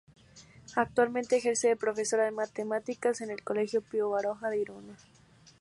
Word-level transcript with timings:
Actualmente 0.75 1.35
ejerce 1.35 1.67
de 1.67 1.75
profesora 1.75 2.23
de 2.25 2.31
matemáticas 2.31 3.21
en 3.21 3.29
el 3.29 3.43
colegio 3.43 3.83
Pío 3.83 4.09
Baroja 4.09 4.49
de 4.49 4.57
Irún. 4.57 4.97